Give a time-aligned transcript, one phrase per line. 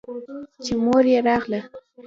[0.63, 1.59] چې مور يې راغله.